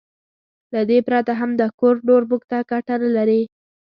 [0.73, 3.41] له دې پرته هم دا کور نور موږ ته ګټه نه لري.